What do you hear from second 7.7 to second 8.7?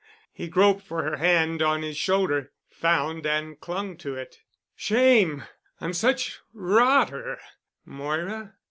Moira.